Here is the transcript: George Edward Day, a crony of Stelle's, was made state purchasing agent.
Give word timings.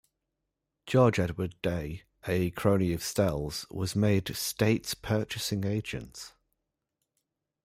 George 0.87 1.19
Edward 1.19 1.53
Day, 1.61 2.05
a 2.27 2.49
crony 2.49 2.91
of 2.91 3.01
Stelle's, 3.03 3.67
was 3.69 3.95
made 3.95 4.35
state 4.35 4.95
purchasing 5.03 5.63
agent. 5.63 6.33